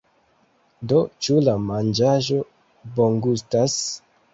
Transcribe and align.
Do, 0.93 1.01
ĉu 1.27 1.37
la 1.49 1.55
manĝaĵo 1.67 2.43
bongustas? 3.01 3.83